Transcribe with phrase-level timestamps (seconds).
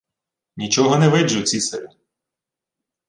[0.57, 1.89] —Нічого не виджу, цісарю.